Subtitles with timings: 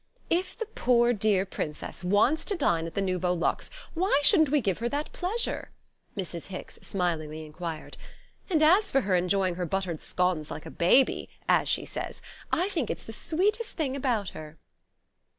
[0.31, 4.59] "If the poor dear Princess wants to dine at the Nouveau Luxe why shouldn't we
[4.59, 5.69] give her that pleasure?"
[6.17, 6.47] Mrs.
[6.47, 7.97] Hicks smilingly enquired;
[8.49, 12.19] "and as for enjoying her buttered scones like a baby, as she says,
[12.51, 14.57] I think it's the sweetest thing about her."